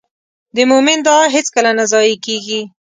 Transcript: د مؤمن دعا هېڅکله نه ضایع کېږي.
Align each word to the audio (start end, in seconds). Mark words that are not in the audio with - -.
د 0.55 0.57
مؤمن 0.69 0.97
دعا 1.07 1.25
هېڅکله 1.35 1.71
نه 1.79 1.83
ضایع 1.91 2.17
کېږي. 2.25 2.61